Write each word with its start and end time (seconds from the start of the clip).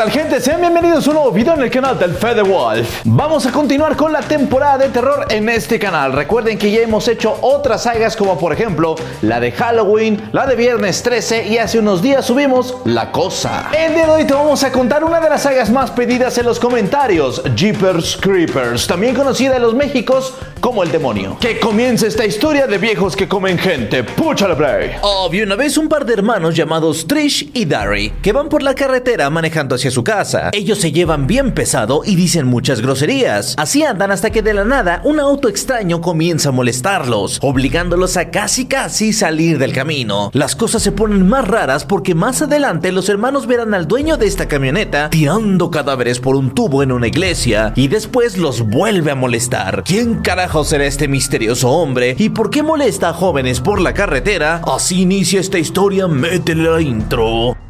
tal 0.00 0.10
gente? 0.10 0.40
Sean 0.40 0.62
bienvenidos 0.62 1.06
a 1.06 1.10
un 1.10 1.16
nuevo 1.16 1.30
video 1.30 1.52
en 1.52 1.60
el 1.60 1.70
canal 1.70 1.98
del 1.98 2.14
Fede 2.14 2.40
Wolf. 2.40 3.02
Vamos 3.04 3.44
a 3.44 3.52
continuar 3.52 3.96
con 3.96 4.10
la 4.10 4.22
temporada 4.22 4.78
de 4.78 4.88
terror 4.88 5.26
en 5.28 5.46
este 5.50 5.78
canal. 5.78 6.14
Recuerden 6.14 6.56
que 6.56 6.70
ya 6.70 6.80
hemos 6.80 7.06
hecho 7.06 7.36
otras 7.42 7.82
sagas 7.82 8.16
como 8.16 8.38
por 8.38 8.54
ejemplo 8.54 8.94
la 9.20 9.40
de 9.40 9.52
Halloween, 9.52 10.30
la 10.32 10.46
de 10.46 10.56
Viernes 10.56 11.02
13 11.02 11.48
y 11.48 11.58
hace 11.58 11.78
unos 11.78 12.00
días 12.00 12.24
subimos 12.24 12.76
La 12.86 13.12
Cosa. 13.12 13.68
El 13.76 13.92
día 13.92 14.06
de 14.06 14.12
hoy 14.12 14.24
te 14.24 14.32
vamos 14.32 14.64
a 14.64 14.72
contar 14.72 15.04
una 15.04 15.20
de 15.20 15.28
las 15.28 15.42
sagas 15.42 15.68
más 15.68 15.90
pedidas 15.90 16.38
en 16.38 16.46
los 16.46 16.58
comentarios, 16.58 17.42
Jeepers 17.54 18.16
Creepers, 18.22 18.86
también 18.86 19.14
conocida 19.14 19.56
en 19.56 19.62
los 19.62 19.74
Méxicos 19.74 20.32
como 20.60 20.82
El 20.82 20.90
Demonio. 20.90 21.36
Que 21.38 21.60
comience 21.60 22.06
esta 22.06 22.24
historia 22.24 22.66
de 22.66 22.78
viejos 22.78 23.14
que 23.14 23.28
comen 23.28 23.58
gente. 23.58 24.02
Púchale 24.02 24.56
play. 24.56 24.92
Había 25.26 25.44
una 25.44 25.56
vez 25.56 25.76
un 25.76 25.90
par 25.90 26.06
de 26.06 26.14
hermanos 26.14 26.54
llamados 26.54 27.06
Trish 27.06 27.50
y 27.52 27.66
Darry 27.66 28.14
que 28.22 28.32
van 28.32 28.48
por 28.48 28.62
la 28.62 28.74
carretera 28.74 29.28
manejando 29.28 29.74
hacia 29.74 29.89
su 29.90 30.04
casa. 30.04 30.50
Ellos 30.52 30.78
se 30.78 30.92
llevan 30.92 31.26
bien 31.26 31.52
pesado 31.52 32.02
y 32.04 32.14
dicen 32.14 32.46
muchas 32.46 32.80
groserías. 32.80 33.54
Así 33.58 33.82
andan 33.82 34.10
hasta 34.10 34.30
que 34.30 34.42
de 34.42 34.54
la 34.54 34.64
nada 34.64 35.00
un 35.04 35.20
auto 35.20 35.48
extraño 35.48 36.00
comienza 36.00 36.50
a 36.50 36.52
molestarlos, 36.52 37.38
obligándolos 37.42 38.16
a 38.16 38.30
casi 38.30 38.66
casi 38.66 39.12
salir 39.12 39.58
del 39.58 39.72
camino. 39.72 40.30
Las 40.32 40.56
cosas 40.56 40.82
se 40.82 40.92
ponen 40.92 41.28
más 41.28 41.46
raras 41.46 41.84
porque 41.84 42.14
más 42.14 42.42
adelante 42.42 42.92
los 42.92 43.08
hermanos 43.08 43.46
verán 43.46 43.74
al 43.74 43.88
dueño 43.88 44.16
de 44.16 44.26
esta 44.26 44.48
camioneta 44.48 45.10
tirando 45.10 45.70
cadáveres 45.70 46.20
por 46.20 46.36
un 46.36 46.54
tubo 46.54 46.82
en 46.82 46.92
una 46.92 47.08
iglesia 47.08 47.72
y 47.76 47.88
después 47.88 48.38
los 48.38 48.62
vuelve 48.62 49.10
a 49.10 49.14
molestar. 49.14 49.82
¿Quién 49.84 50.16
carajo 50.16 50.64
será 50.64 50.86
este 50.86 51.08
misterioso 51.08 51.70
hombre 51.70 52.16
y 52.18 52.30
por 52.30 52.50
qué 52.50 52.62
molesta 52.62 53.10
a 53.10 53.12
jóvenes 53.12 53.60
por 53.60 53.80
la 53.80 53.94
carretera? 53.94 54.62
Así 54.66 55.02
inicia 55.02 55.40
esta 55.40 55.58
historia, 55.58 56.06
métele 56.08 56.70
la 56.70 56.80
intro. 56.80 57.69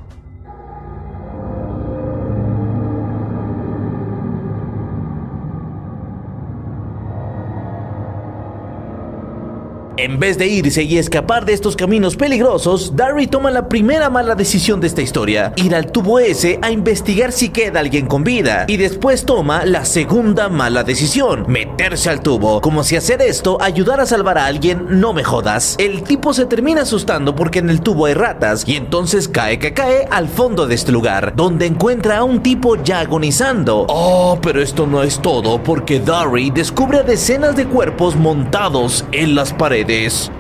En 10.03 10.19
vez 10.19 10.39
de 10.39 10.47
irse 10.47 10.83
y 10.83 10.97
escapar 10.97 11.45
de 11.45 11.53
estos 11.53 11.77
caminos 11.77 12.17
peligrosos, 12.17 12.97
Darry 12.97 13.27
toma 13.27 13.51
la 13.51 13.69
primera 13.69 14.09
mala 14.09 14.35
decisión 14.35 14.81
de 14.81 14.87
esta 14.87 15.03
historia, 15.03 15.53
ir 15.57 15.75
al 15.75 15.93
tubo 15.93 16.19
ese 16.19 16.59
a 16.63 16.71
investigar 16.71 17.33
si 17.33 17.51
queda 17.51 17.81
alguien 17.81 18.07
con 18.07 18.25
vida, 18.25 18.65
y 18.67 18.79
después 18.79 19.27
toma 19.27 19.67
la 19.67 19.85
segunda 19.85 20.49
mala 20.49 20.85
decisión, 20.85 21.45
meterse 21.49 22.09
al 22.09 22.23
tubo, 22.23 22.63
como 22.63 22.83
si 22.83 22.97
hacer 22.97 23.21
esto 23.21 23.59
ayudara 23.61 24.05
a 24.05 24.07
salvar 24.07 24.39
a 24.39 24.47
alguien, 24.47 24.87
no 24.89 25.13
me 25.13 25.23
jodas. 25.23 25.75
El 25.79 26.03
tipo 26.03 26.33
se 26.33 26.47
termina 26.47 26.81
asustando 26.81 27.37
porque 27.37 27.59
en 27.59 27.69
el 27.69 27.83
tubo 27.83 28.07
hay 28.07 28.15
ratas, 28.15 28.65
y 28.67 28.77
entonces 28.77 29.29
cae 29.29 29.59
que 29.59 29.75
cae 29.75 30.09
al 30.11 30.29
fondo 30.29 30.67
de 30.67 30.77
este 30.77 30.93
lugar, 30.93 31.35
donde 31.37 31.67
encuentra 31.67 32.17
a 32.17 32.25
un 32.25 32.43
tipo 32.43 32.83
ya 32.83 33.01
agonizando. 33.01 33.85
Oh, 33.91 34.39
pero 34.41 34.63
esto 34.63 34.87
no 34.87 35.03
es 35.03 35.21
todo, 35.21 35.63
porque 35.63 36.01
Darry 36.01 36.49
descubre 36.49 37.01
a 37.01 37.03
decenas 37.03 37.55
de 37.55 37.67
cuerpos 37.67 38.17
montados 38.17 39.05
en 39.13 39.35
las 39.35 39.53
paredes. 39.53 39.90
Que 39.91 40.40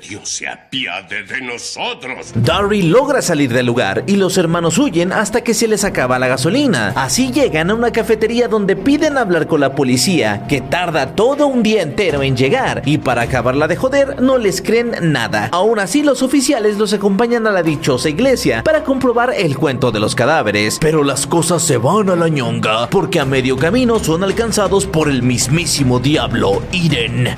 Dios 0.00 0.28
se 0.28 0.48
apiade 0.48 1.22
de 1.24 1.40
nosotros. 1.42 2.32
Darry 2.34 2.82
logra 2.82 3.20
salir 3.20 3.52
del 3.52 3.66
lugar 3.66 4.04
y 4.06 4.16
los 4.16 4.38
hermanos 4.38 4.78
huyen 4.78 5.12
hasta 5.12 5.42
que 5.42 5.54
se 5.54 5.68
les 5.68 5.84
acaba 5.84 6.18
la 6.18 6.28
gasolina. 6.28 6.92
Así 6.96 7.30
llegan 7.30 7.70
a 7.70 7.74
una 7.74 7.92
cafetería 7.92 8.48
donde 8.48 8.76
piden 8.76 9.18
hablar 9.18 9.46
con 9.46 9.60
la 9.60 9.74
policía, 9.74 10.46
que 10.48 10.60
tarda 10.60 11.14
todo 11.14 11.46
un 11.46 11.62
día 11.62 11.82
entero 11.82 12.22
en 12.22 12.36
llegar, 12.36 12.82
y 12.86 12.98
para 12.98 13.22
acabarla 13.22 13.68
de 13.68 13.76
joder 13.76 14.20
no 14.22 14.38
les 14.38 14.62
creen 14.62 15.12
nada. 15.12 15.48
Aún 15.52 15.78
así 15.78 16.02
los 16.02 16.22
oficiales 16.22 16.78
los 16.78 16.92
acompañan 16.92 17.46
a 17.46 17.52
la 17.52 17.62
dichosa 17.62 18.08
iglesia 18.08 18.62
para 18.62 18.84
comprobar 18.84 19.34
el 19.36 19.56
cuento 19.56 19.90
de 19.90 20.00
los 20.00 20.14
cadáveres, 20.14 20.78
pero 20.80 21.04
las 21.04 21.26
cosas 21.26 21.62
se 21.62 21.76
van 21.76 22.08
a 22.10 22.16
la 22.16 22.28
ñonga, 22.28 22.88
porque 22.88 23.20
a 23.20 23.24
medio 23.24 23.56
camino 23.56 23.98
son 23.98 24.24
alcanzados 24.24 24.86
por 24.86 25.08
el 25.08 25.22
mismísimo 25.22 25.98
diablo, 25.98 26.62
Irene. 26.72 27.36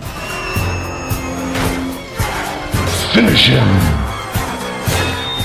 Finish 3.12 3.49
him. 3.49 4.01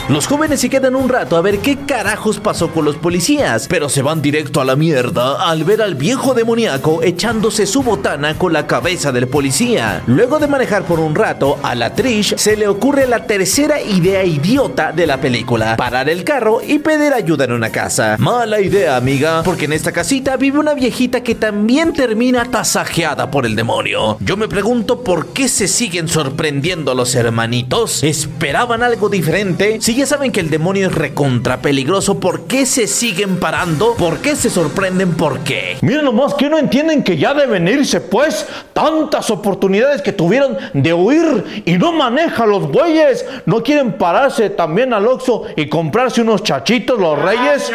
Los 0.09 0.25
jóvenes 0.25 0.61
se 0.61 0.69
quedan 0.69 0.95
un 0.95 1.09
rato 1.09 1.35
a 1.35 1.41
ver 1.41 1.59
qué 1.59 1.79
carajos 1.85 2.39
pasó 2.39 2.69
con 2.69 2.85
los 2.85 2.95
policías, 2.95 3.67
pero 3.67 3.89
se 3.89 4.01
van 4.01 4.21
directo 4.21 4.61
a 4.61 4.65
la 4.65 4.77
mierda 4.77 5.49
al 5.49 5.65
ver 5.65 5.81
al 5.81 5.95
viejo 5.95 6.33
demoníaco 6.33 7.03
echándose 7.03 7.65
su 7.65 7.83
botana 7.83 8.37
con 8.37 8.53
la 8.53 8.67
cabeza 8.67 9.11
del 9.11 9.27
policía. 9.27 10.03
Luego 10.07 10.39
de 10.39 10.47
manejar 10.47 10.83
por 10.83 11.01
un 11.01 11.13
rato, 11.13 11.59
a 11.61 11.75
la 11.75 11.93
Trish 11.93 12.37
se 12.37 12.55
le 12.55 12.69
ocurre 12.69 13.05
la 13.05 13.25
tercera 13.25 13.81
idea 13.81 14.23
idiota 14.23 14.93
de 14.93 15.07
la 15.07 15.19
película, 15.19 15.75
parar 15.75 16.09
el 16.09 16.23
carro 16.23 16.61
y 16.65 16.79
pedir 16.79 17.11
ayuda 17.11 17.43
en 17.43 17.51
una 17.51 17.69
casa. 17.69 18.15
Mala 18.17 18.61
idea, 18.61 18.95
amiga, 18.95 19.43
porque 19.43 19.65
en 19.65 19.73
esta 19.73 19.91
casita 19.91 20.37
vive 20.37 20.57
una 20.57 20.73
viejita 20.73 21.21
que 21.21 21.35
también 21.35 21.91
termina 21.91 22.45
tasajeada 22.45 23.29
por 23.29 23.45
el 23.45 23.57
demonio. 23.57 24.15
Yo 24.21 24.37
me 24.37 24.47
pregunto 24.47 25.03
por 25.03 25.33
qué 25.33 25.49
se 25.49 25.67
siguen 25.67 26.07
sorprendiendo 26.07 26.95
los 26.95 27.13
hermanitos. 27.13 28.05
¿Esperaban 28.05 28.83
algo 28.83 29.09
diferente? 29.09 29.79
Ya 29.97 30.05
saben 30.05 30.31
que 30.31 30.39
el 30.39 30.49
demonio 30.49 30.87
es 30.87 30.95
recontra 30.95 31.61
peligroso, 31.61 32.19
¿por 32.19 32.41
qué 32.41 32.65
se 32.65 32.87
siguen 32.87 33.39
parando? 33.39 33.95
¿Por 33.95 34.19
qué 34.19 34.35
se 34.35 34.49
sorprenden? 34.49 35.15
¿Por 35.15 35.39
qué? 35.39 35.77
Miren 35.81 36.05
nomás 36.05 36.35
que 36.35 36.49
no 36.49 36.59
entienden 36.59 37.03
que 37.03 37.17
ya 37.17 37.33
deben 37.33 37.67
irse, 37.67 37.99
pues. 37.99 38.45
Tantas 38.73 39.31
oportunidades 39.31 40.03
que 40.03 40.13
tuvieron 40.13 40.55
de 40.73 40.93
huir 40.93 41.63
y 41.65 41.77
no 41.77 41.93
manejan 41.93 42.49
los 42.49 42.71
bueyes. 42.71 43.25
No 43.45 43.63
quieren 43.63 43.93
pararse 43.93 44.51
también 44.51 44.93
al 44.93 45.07
Oxxo 45.07 45.45
y 45.55 45.67
comprarse 45.67 46.21
unos 46.21 46.43
chachitos 46.43 46.99
los 46.99 47.17
reyes. 47.19 47.71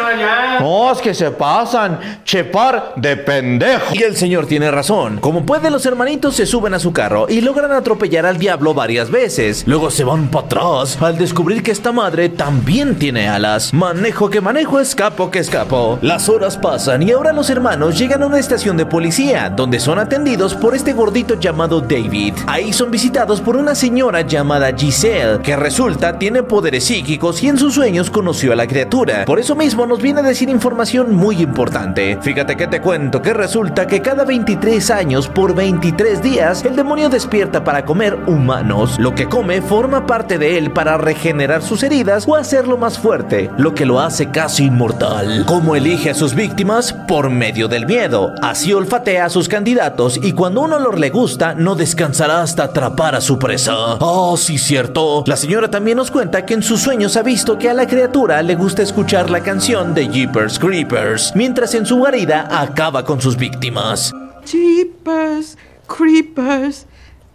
No, 0.61 0.93
es 0.93 1.01
que 1.01 1.15
se 1.15 1.33
pasan. 1.33 2.23
Chepar 2.25 2.93
de 2.97 3.17
pendejo. 3.17 3.95
Y 3.95 4.03
el 4.03 4.17
señor 4.17 4.47
tiene 4.47 4.71
razón. 4.71 5.19
Como 5.19 5.45
pueden, 5.45 5.73
los 5.73 5.85
hermanitos 5.87 6.37
se 6.37 6.47
suben 6.47 6.75
a 6.75 6.79
su 6.79 6.93
carro 6.93 7.27
y 7.29 7.41
logran 7.41 7.73
atropellar 7.73 8.27
al 8.27 8.39
diablo 8.39 8.75
varias 8.75 9.11
veces. 9.11 9.65
Luego 9.67 9.91
se 9.91 10.05
van 10.05 10.29
para 10.29 10.47
atrás 10.47 10.99
al 11.01 11.19
descubrir 11.19 11.63
que 11.63 11.73
esta 11.73 11.91
madre 11.91 12.12
también 12.13 12.97
tiene 12.99 13.29
alas. 13.29 13.73
Manejo 13.73 14.29
que 14.29 14.43
manejo, 14.43 14.81
escapo 14.81 15.31
que 15.31 15.39
escapo. 15.39 15.99
Las 16.03 16.29
horas 16.29 16.59
pasan 16.59 17.03
y 17.03 17.11
ahora 17.11 17.33
los 17.33 17.49
hermanos 17.49 17.99
llegan 17.99 18.23
a 18.23 18.27
una 18.27 18.39
estación 18.39 18.77
de 18.77 18.85
policía, 18.85 19.49
donde 19.49 19.81
son 19.81 19.99
atendidos 19.99 20.55
por 20.55 20.75
este 20.75 20.93
gordito 20.93 21.41
llamado 21.41 21.81
David. 21.81 22.35
Ahí 22.47 22.73
son 22.73 22.91
visitados 22.91 23.41
por 23.41 23.57
una 23.57 23.75
señora 23.75 24.21
llamada 24.21 24.77
Giselle, 24.77 25.41
que 25.43 25.57
resulta 25.57 26.19
tiene 26.19 26.43
poderes 26.43 26.85
psíquicos 26.85 27.43
y 27.43 27.49
en 27.49 27.57
sus 27.57 27.75
sueños 27.75 28.11
conoció 28.11 28.53
a 28.53 28.57
la 28.57 28.67
criatura. 28.67 29.25
Por 29.25 29.39
eso 29.39 29.57
mismo 29.57 29.87
nos 29.87 30.03
viene 30.03 30.21
a 30.21 30.25
decir 30.25 30.51
información 30.51 31.15
muy 31.15 31.41
importante. 31.41 32.19
Fíjate 32.21 32.57
que 32.57 32.67
te 32.67 32.83
cuento 32.83 33.23
que 33.23 33.33
resulta 33.33 33.87
que 33.87 34.03
cada 34.03 34.25
23 34.25 34.91
años 34.91 35.29
por 35.29 35.55
23 35.55 36.23
días 36.23 36.63
el 36.65 36.77
demonio 36.77 37.09
despierta 37.09 37.65
para 37.65 37.87
comer 37.87 38.19
humanos. 38.27 38.99
Lo 38.99 39.15
que 39.15 39.31
come 39.31 39.63
forma 39.63 40.05
parte 40.05 40.37
de 40.37 40.59
él 40.59 40.73
para 40.73 40.99
regenerar 40.99 41.63
sus 41.63 41.83
heridas 41.83 42.02
o 42.27 42.35
hacerlo 42.35 42.77
más 42.77 42.99
fuerte, 42.99 43.49
lo 43.59 43.75
que 43.75 43.87
lo 43.87 44.01
hace 44.01 44.31
casi 44.31 44.65
inmortal. 44.65 45.45
Como 45.47 45.77
elige 45.77 46.11
a 46.11 46.15
sus 46.15 46.35
víctimas? 46.35 46.93
Por 46.93 47.31
medio 47.31 47.69
del 47.69 47.87
miedo. 47.87 48.35
Así 48.43 48.73
olfatea 48.73 49.27
a 49.27 49.31
sus 49.31 49.49
candidatos 49.49 50.19
y 50.21 50.33
cuando 50.33 50.63
un 50.63 50.73
olor 50.73 50.99
le 50.99 51.11
gusta, 51.11 51.55
no 51.55 51.77
descansará 51.77 52.43
hasta 52.43 52.65
atrapar 52.65 53.15
a 53.15 53.21
su 53.21 53.39
presa. 53.39 53.99
Oh, 54.01 54.37
sí, 54.37 54.59
cierto. 54.59 55.23
La 55.27 55.37
señora 55.37 55.71
también 55.71 55.97
nos 55.97 56.11
cuenta 56.11 56.45
que 56.45 56.55
en 56.55 56.65
sus 56.65 56.81
sueños 56.81 57.17
ha 57.17 57.23
visto 57.23 57.57
que 57.57 57.71
a 57.71 57.75
la 57.75 57.87
criatura 57.87 58.43
le 58.43 58.57
gusta 58.57 58.83
escuchar 58.83 59.31
la 59.31 59.41
canción 59.41 59.95
de 59.95 60.09
Jeepers 60.09 60.59
Creepers, 60.59 61.33
mientras 61.37 61.73
en 61.75 61.87
su 61.87 61.99
guarida 61.99 62.49
acaba 62.51 63.05
con 63.05 63.21
sus 63.21 63.37
víctimas. 63.37 64.13
Jeepers, 64.45 65.57
creepers, 65.87 66.87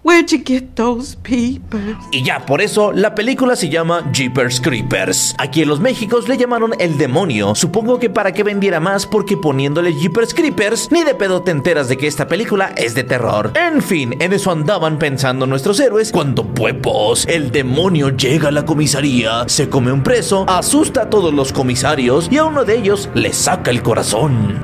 where'd 0.07 0.31
you 0.31 0.39
get 0.43 0.75
those? 0.75 1.17
Y 2.11 2.23
ya, 2.23 2.45
por 2.45 2.61
eso 2.61 2.93
la 2.93 3.13
película 3.13 3.55
se 3.57 3.67
llama 3.67 4.09
Jeepers 4.13 4.61
Creepers. 4.61 5.35
Aquí 5.37 5.63
en 5.63 5.67
los 5.67 5.81
Méxicos 5.81 6.29
le 6.29 6.37
llamaron 6.37 6.71
El 6.79 6.97
Demonio. 6.97 7.53
Supongo 7.53 7.99
que 7.99 8.09
para 8.09 8.31
que 8.31 8.43
vendiera 8.43 8.79
más, 8.79 9.05
porque 9.05 9.35
poniéndole 9.35 9.93
Jeepers 9.93 10.33
Creepers, 10.33 10.89
ni 10.91 11.03
de 11.03 11.13
pedo 11.13 11.41
te 11.43 11.51
enteras 11.51 11.89
de 11.89 11.97
que 11.97 12.07
esta 12.07 12.27
película 12.27 12.71
es 12.77 12.95
de 12.95 13.03
terror. 13.03 13.51
En 13.55 13.81
fin, 13.81 14.15
en 14.19 14.31
eso 14.31 14.51
andaban 14.51 14.97
pensando 14.97 15.45
nuestros 15.45 15.79
héroes 15.81 16.11
cuando, 16.11 16.45
puepos, 16.45 17.25
el 17.27 17.51
demonio 17.51 18.15
llega 18.15 18.47
a 18.47 18.51
la 18.51 18.65
comisaría, 18.65 19.43
se 19.47 19.67
come 19.67 19.91
un 19.91 20.03
preso, 20.03 20.45
asusta 20.47 21.03
a 21.03 21.09
todos 21.09 21.33
los 21.33 21.51
comisarios 21.51 22.29
y 22.31 22.37
a 22.37 22.45
uno 22.45 22.63
de 22.63 22.77
ellos 22.77 23.09
le 23.13 23.33
saca 23.33 23.71
el 23.71 23.81
corazón. 23.81 24.63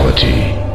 reality. 0.00 0.69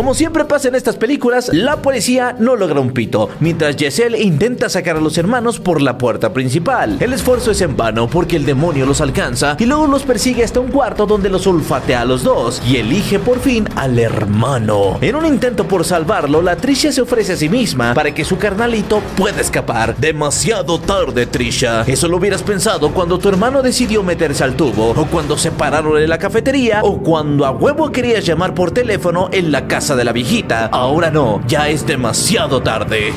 Como 0.00 0.14
siempre 0.14 0.46
pasa 0.46 0.68
en 0.68 0.76
estas 0.76 0.96
películas, 0.96 1.50
la 1.52 1.82
policía 1.82 2.34
no 2.38 2.56
logra 2.56 2.80
un 2.80 2.92
pito, 2.92 3.28
mientras 3.38 3.76
Giselle 3.76 4.18
intenta 4.18 4.70
sacar 4.70 4.96
a 4.96 5.00
los 5.00 5.18
hermanos 5.18 5.60
por 5.60 5.82
la 5.82 5.98
puerta 5.98 6.32
principal. 6.32 6.96
El 7.00 7.12
esfuerzo 7.12 7.50
es 7.50 7.60
en 7.60 7.76
vano 7.76 8.08
porque 8.08 8.36
el 8.36 8.46
demonio 8.46 8.86
los 8.86 9.02
alcanza 9.02 9.58
y 9.58 9.66
luego 9.66 9.86
los 9.86 10.04
persigue 10.04 10.42
hasta 10.42 10.58
un 10.58 10.68
cuarto 10.68 11.04
donde 11.04 11.28
los 11.28 11.46
olfatea 11.46 12.00
a 12.00 12.04
los 12.06 12.22
dos 12.22 12.62
y 12.66 12.78
elige 12.78 13.18
por 13.18 13.40
fin 13.40 13.68
al 13.76 13.98
hermano. 13.98 14.96
En 15.02 15.16
un 15.16 15.26
intento 15.26 15.68
por 15.68 15.84
salvarlo, 15.84 16.40
la 16.40 16.56
Trisha 16.56 16.92
se 16.92 17.02
ofrece 17.02 17.34
a 17.34 17.36
sí 17.36 17.50
misma 17.50 17.92
para 17.92 18.14
que 18.14 18.24
su 18.24 18.38
carnalito 18.38 19.02
pueda 19.18 19.42
escapar. 19.42 19.94
Demasiado 19.98 20.80
tarde, 20.80 21.26
Trisha. 21.26 21.82
Eso 21.82 22.08
lo 22.08 22.16
hubieras 22.16 22.42
pensado 22.42 22.94
cuando 22.94 23.18
tu 23.18 23.28
hermano 23.28 23.60
decidió 23.60 24.02
meterse 24.02 24.44
al 24.44 24.56
tubo, 24.56 24.92
o 24.92 25.06
cuando 25.08 25.36
se 25.36 25.50
pararon 25.50 26.00
en 26.00 26.08
la 26.08 26.16
cafetería, 26.16 26.80
o 26.84 27.02
cuando 27.02 27.44
a 27.44 27.50
huevo 27.50 27.92
querías 27.92 28.24
llamar 28.24 28.54
por 28.54 28.70
teléfono 28.70 29.28
en 29.30 29.52
la 29.52 29.68
casa 29.68 29.89
de 29.96 30.04
la 30.04 30.12
viejita. 30.12 30.66
Ahora 30.66 31.10
no, 31.10 31.40
ya 31.46 31.68
es 31.68 31.86
demasiado 31.86 32.62
tarde. 32.62 33.12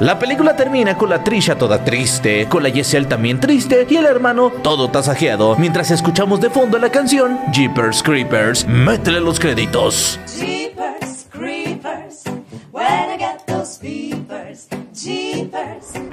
La 0.00 0.18
película 0.18 0.56
termina 0.56 0.98
con 0.98 1.08
la 1.08 1.22
Trisha 1.22 1.56
toda 1.56 1.84
triste, 1.84 2.48
con 2.48 2.64
la 2.64 2.70
Giselle 2.70 3.06
también 3.06 3.38
triste 3.38 3.86
y 3.88 3.96
el 3.96 4.06
hermano 4.06 4.50
todo 4.50 4.90
tasajeado, 4.90 5.56
mientras 5.56 5.92
escuchamos 5.92 6.40
de 6.40 6.50
fondo 6.50 6.78
la 6.78 6.90
canción 6.90 7.38
Jeepers 7.52 8.02
Creepers. 8.02 8.66
Métele 8.66 9.20
los 9.20 9.38
créditos. 9.38 10.18
Jeepers, 10.36 11.26
creepers, 11.30 12.24
when 12.72 13.10
I 13.10 13.16
get 13.16 13.46
those 13.46 13.78
peepers. 13.78 14.68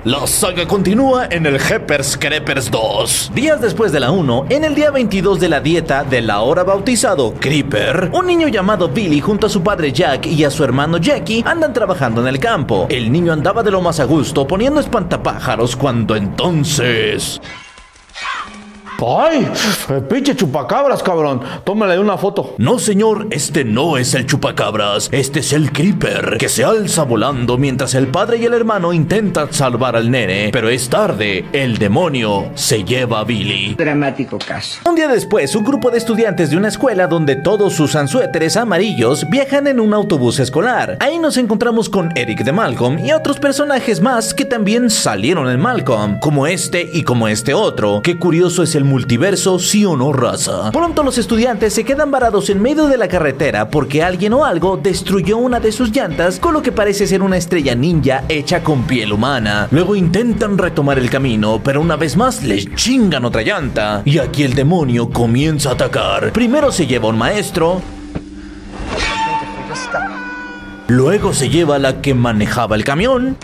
La 0.03 0.27
saga 0.27 0.67
continúa 0.67 1.27
en 1.29 1.45
el 1.45 1.59
Jeepers 1.59 2.17
Creepers 2.17 2.69
2. 2.69 3.31
Días 3.33 3.61
después 3.61 3.91
de 3.91 3.99
la 3.99 4.11
1, 4.11 4.47
en 4.49 4.65
el 4.65 4.75
día 4.75 4.91
22 4.91 5.39
de 5.39 5.47
la 5.47 5.61
dieta 5.61 6.03
del 6.03 6.29
ahora 6.29 6.63
bautizado 6.63 7.33
Creeper, 7.39 8.09
un 8.13 8.25
niño 8.25 8.47
llamado 8.47 8.89
Billy 8.89 9.21
junto 9.21 9.47
a 9.47 9.49
su 9.49 9.63
padre 9.63 9.91
Jack 9.93 10.25
y 10.25 10.43
a 10.43 10.51
su 10.51 10.63
hermano 10.63 10.97
Jackie 10.97 11.43
andan 11.45 11.71
trabajando 11.71 12.21
en 12.21 12.27
el 12.27 12.39
campo. 12.39 12.87
El 12.89 13.11
niño 13.11 13.31
andaba 13.31 13.63
de 13.63 13.71
lo 13.71 13.81
más 13.81 13.99
a 13.99 14.05
gusto 14.05 14.45
poniendo 14.45 14.79
espantapájaros 14.79 15.75
cuando 15.75 16.15
entonces... 16.15 17.39
¡Ay! 19.01 19.49
pinche 20.09 20.35
chupacabras, 20.35 21.01
cabrón. 21.01 21.41
Tómale 21.63 21.97
una 21.99 22.17
foto. 22.17 22.55
No, 22.57 22.79
señor, 22.79 23.27
este 23.31 23.63
no 23.63 23.97
es 23.97 24.13
el 24.13 24.25
chupacabras, 24.25 25.09
este 25.11 25.39
es 25.39 25.53
el 25.53 25.71
creeper, 25.71 26.37
que 26.37 26.49
se 26.49 26.63
alza 26.63 27.03
volando 27.03 27.57
mientras 27.57 27.95
el 27.95 28.07
padre 28.07 28.37
y 28.37 28.45
el 28.45 28.53
hermano 28.53 28.93
intentan 28.93 29.51
salvar 29.51 29.95
al 29.95 30.11
nene, 30.11 30.49
pero 30.51 30.69
es 30.69 30.89
tarde, 30.89 31.45
el 31.53 31.77
demonio 31.77 32.51
se 32.55 32.83
lleva 32.83 33.19
a 33.19 33.23
Billy. 33.23 33.75
Dramático 33.75 34.37
caso. 34.37 34.79
Un 34.87 34.95
día 34.95 35.07
después, 35.07 35.55
un 35.55 35.63
grupo 35.63 35.89
de 35.89 35.97
estudiantes 35.97 36.49
de 36.49 36.57
una 36.57 36.67
escuela 36.67 37.07
donde 37.07 37.35
todos 37.35 37.79
usan 37.79 38.07
suéteres 38.07 38.57
amarillos 38.57 39.29
viajan 39.29 39.67
en 39.67 39.79
un 39.79 39.93
autobús 39.93 40.39
escolar. 40.39 40.97
Ahí 40.99 41.19
nos 41.19 41.37
encontramos 41.37 41.89
con 41.89 42.11
Eric 42.15 42.43
de 42.43 42.51
Malcolm 42.51 42.99
y 43.03 43.11
otros 43.11 43.39
personajes 43.39 44.01
más 44.01 44.33
que 44.33 44.45
también 44.45 44.89
salieron 44.89 45.49
en 45.49 45.59
Malcolm, 45.59 46.19
como 46.19 46.47
este 46.47 46.89
y 46.93 47.03
como 47.03 47.27
este 47.27 47.53
otro. 47.53 48.01
Qué 48.03 48.17
curioso 48.17 48.63
es 48.63 48.75
el 48.75 48.83
multiverso, 48.91 49.57
sí 49.57 49.85
o 49.85 49.95
no 49.95 50.11
raza. 50.11 50.69
Pronto 50.71 51.01
los 51.01 51.17
estudiantes 51.17 51.73
se 51.73 51.85
quedan 51.85 52.11
varados 52.11 52.49
en 52.49 52.61
medio 52.61 52.87
de 52.87 52.97
la 52.97 53.07
carretera 53.07 53.69
porque 53.69 54.03
alguien 54.03 54.33
o 54.33 54.43
algo 54.43 54.75
destruyó 54.75 55.37
una 55.37 55.61
de 55.61 55.71
sus 55.71 55.91
llantas 55.91 56.39
con 56.39 56.53
lo 56.53 56.61
que 56.61 56.73
parece 56.73 57.07
ser 57.07 57.21
una 57.21 57.37
estrella 57.37 57.73
ninja 57.73 58.25
hecha 58.27 58.61
con 58.61 58.83
piel 58.83 59.13
humana. 59.13 59.69
Luego 59.71 59.95
intentan 59.95 60.57
retomar 60.57 60.99
el 60.99 61.09
camino, 61.09 61.61
pero 61.63 61.79
una 61.79 61.95
vez 61.95 62.17
más 62.17 62.43
les 62.43 62.75
chingan 62.75 63.23
otra 63.23 63.43
llanta. 63.43 64.01
Y 64.03 64.17
aquí 64.17 64.43
el 64.43 64.55
demonio 64.55 65.09
comienza 65.09 65.69
a 65.69 65.73
atacar. 65.73 66.33
Primero 66.33 66.71
se 66.71 66.85
lleva 66.85 67.07
un 67.07 67.17
maestro. 67.17 67.81
Luego 70.89 71.33
se 71.33 71.47
lleva 71.47 71.79
la 71.79 72.01
que 72.01 72.13
manejaba 72.13 72.75
el 72.75 72.83
camión. 72.83 73.37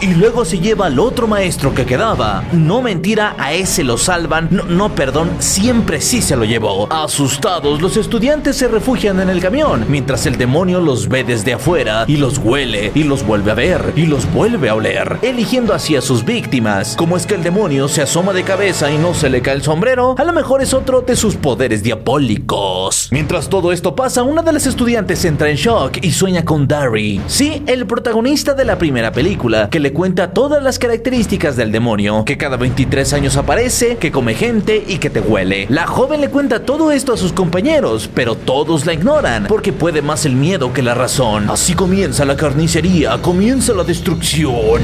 Y 0.00 0.08
luego 0.14 0.44
se 0.44 0.58
lleva 0.58 0.86
al 0.86 0.98
otro 0.98 1.26
maestro 1.26 1.74
que 1.74 1.86
quedaba. 1.86 2.44
No 2.52 2.82
mentira, 2.82 3.34
a 3.38 3.54
ese 3.54 3.82
lo 3.82 3.96
salvan. 3.96 4.48
No, 4.50 4.94
perdón, 4.94 5.30
siempre 5.38 6.02
sí 6.02 6.20
se 6.20 6.36
lo 6.36 6.44
llevó. 6.44 6.86
Asustados, 6.92 7.80
los 7.80 7.96
estudiantes 7.96 8.56
se 8.56 8.68
refugian 8.68 9.20
en 9.20 9.30
el 9.30 9.40
camión, 9.40 9.86
mientras 9.88 10.26
el 10.26 10.36
demonio 10.36 10.80
los 10.80 11.08
ve 11.08 11.24
desde 11.24 11.54
afuera 11.54 12.04
y 12.06 12.18
los 12.18 12.36
huele 12.38 12.92
y 12.94 13.04
los 13.04 13.24
vuelve 13.26 13.50
a 13.50 13.54
ver 13.54 13.94
y 13.96 14.04
los 14.04 14.30
vuelve 14.32 14.68
a 14.68 14.74
oler, 14.74 15.16
eligiendo 15.22 15.72
así 15.72 15.96
a 15.96 16.02
sus 16.02 16.24
víctimas. 16.24 16.94
Como 16.96 17.16
es 17.16 17.24
que 17.24 17.34
el 17.34 17.42
demonio 17.42 17.88
se 17.88 18.02
asoma 18.02 18.34
de 18.34 18.42
cabeza 18.42 18.90
y 18.90 18.98
no 18.98 19.14
se 19.14 19.30
le 19.30 19.40
cae 19.40 19.54
el 19.54 19.62
sombrero, 19.62 20.14
a 20.18 20.24
lo 20.24 20.34
mejor 20.34 20.60
es 20.60 20.74
otro 20.74 21.00
de 21.00 21.16
sus 21.16 21.36
poderes 21.36 21.82
diabólicos. 21.82 23.08
Mientras 23.10 23.48
todo 23.48 23.72
esto 23.72 23.96
pasa, 23.96 24.22
una 24.22 24.42
de 24.42 24.52
las 24.52 24.66
estudiantes 24.66 25.24
entra 25.24 25.48
en 25.48 25.56
shock 25.56 25.98
y 26.02 26.12
sueña 26.12 26.44
con 26.44 26.68
Dari. 26.68 27.20
Sí, 27.28 27.62
el 27.66 27.86
protagonista 27.86 28.52
de 28.52 28.66
la 28.66 28.76
primera 28.76 29.10
película, 29.10 29.70
que 29.70 29.80
le 29.80 29.85
cuenta 29.92 30.32
todas 30.32 30.62
las 30.62 30.78
características 30.78 31.56
del 31.56 31.72
demonio, 31.72 32.24
que 32.24 32.36
cada 32.36 32.56
23 32.56 33.12
años 33.12 33.36
aparece, 33.36 33.96
que 33.96 34.12
come 34.12 34.34
gente 34.34 34.82
y 34.86 34.98
que 34.98 35.10
te 35.10 35.20
huele. 35.20 35.66
La 35.68 35.86
joven 35.86 36.20
le 36.20 36.28
cuenta 36.28 36.64
todo 36.64 36.90
esto 36.92 37.12
a 37.12 37.16
sus 37.16 37.32
compañeros, 37.32 38.10
pero 38.14 38.34
todos 38.34 38.86
la 38.86 38.94
ignoran, 38.94 39.46
porque 39.46 39.72
puede 39.72 40.02
más 40.02 40.24
el 40.24 40.36
miedo 40.36 40.72
que 40.72 40.82
la 40.82 40.94
razón. 40.94 41.50
Así 41.50 41.74
comienza 41.74 42.24
la 42.24 42.36
carnicería, 42.36 43.18
comienza 43.22 43.72
la 43.74 43.84
destrucción. 43.84 44.82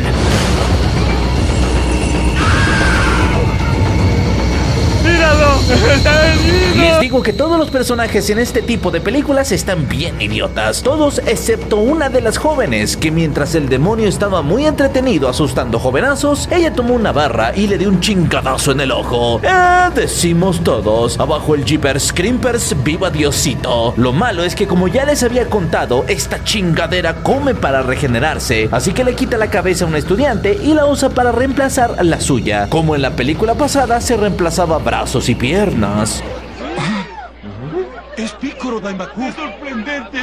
Les 6.77 7.01
digo 7.01 7.23
que 7.23 7.33
todos 7.33 7.59
los 7.59 7.71
personajes 7.71 8.29
en 8.31 8.39
este 8.39 8.63
tipo 8.63 8.91
de 8.91 9.01
películas 9.01 9.53
están 9.53 9.89
bien 9.89 10.21
idiotas, 10.21 10.83
todos 10.83 11.21
excepto 11.27 11.77
una 11.77 12.09
de 12.09 12.21
las 12.21 12.39
jóvenes, 12.39 12.97
que 12.97 13.11
mientras 13.11 13.55
el 13.55 13.69
demonio 13.69 14.09
estaba 14.09 14.43
muy 14.43 14.67
entretenido 14.67 15.29
asustando 15.29 15.79
jovenazos, 15.79 16.49
ella 16.51 16.73
tomó 16.73 16.95
una 16.95 17.13
barra 17.13 17.53
y 17.55 17.67
le 17.67 17.79
dio 17.79 17.89
un 17.89 18.01
chingadazo 18.01 18.73
en 18.73 18.81
el 18.81 18.93
ojo. 18.93 19.41
Eh, 19.43 19.91
decimos 19.95 20.63
todos, 20.65 21.19
abajo 21.21 21.55
el 21.55 21.65
Jeepers 21.65 22.13
Crimpers, 22.13 22.75
viva 22.83 23.11
Diosito. 23.11 23.95
Lo 23.97 24.13
malo 24.13 24.45
es 24.45 24.55
que 24.55 24.67
como 24.67 24.89
ya 24.89 25.05
les 25.05 25.23
había 25.23 25.49
contado, 25.49 26.05
esta 26.09 26.43
chingadera 26.45 27.23
come 27.23 27.55
para 27.55 27.83
regenerarse, 27.83 28.69
así 28.73 28.93
que 28.93 29.05
le 29.05 29.15
quita 29.15 29.37
la 29.39 29.51
cabeza 29.51 29.85
a 29.85 29.89
un 29.89 29.97
estudiante 29.97 30.59
y 30.63 30.75
la 30.75 30.87
usa 30.87 31.11
para 31.11 31.33
reemplazar 31.33 32.05
la 32.05 32.21
suya, 32.21 32.69
como 32.69 32.97
en 32.97 33.03
la 33.03 33.17
película 33.17 33.55
pasada 33.55 34.01
se 34.01 34.17
reemplazaba 34.17 34.79
brazos 34.79 35.29
y 35.29 35.35
piernas. 35.65 36.21
Es 38.17 38.33
Piccolo 38.33 38.81
Daimaku. 38.81 39.23
¡Es 39.23 39.35
sorprendente! 39.37 40.19